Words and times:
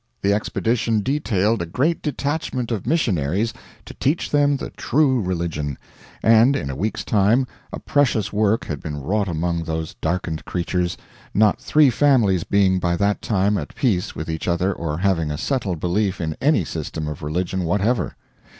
The 0.23 0.33
expedition 0.33 1.01
detailed 1.01 1.61
a 1.61 1.67
great 1.67 2.01
detachment 2.01 2.71
of 2.71 2.87
missionaries 2.87 3.53
to 3.85 3.93
teach 3.93 4.31
them 4.31 4.57
the 4.57 4.71
true 4.71 5.21
religion, 5.21 5.77
and 6.23 6.55
in 6.55 6.71
a 6.71 6.75
week's 6.75 7.05
time 7.05 7.45
a 7.71 7.79
precious 7.79 8.33
work 8.33 8.65
had 8.65 8.81
been 8.81 8.99
wrought 8.99 9.27
among 9.27 9.63
those 9.65 9.93
darkened 10.01 10.43
creatures, 10.43 10.97
not 11.35 11.61
three 11.61 11.91
families 11.91 12.43
being 12.43 12.79
by 12.79 12.95
that 12.97 13.21
time 13.21 13.59
at 13.59 13.75
peace 13.75 14.15
with 14.15 14.27
each 14.27 14.47
other 14.47 14.73
or 14.73 14.97
having 14.97 15.29
a 15.29 15.37
settled 15.37 15.79
belief 15.79 16.19
in 16.19 16.35
any 16.41 16.65
system 16.65 17.07
of 17.07 17.21
religion 17.21 17.63
whatever. 17.63 18.15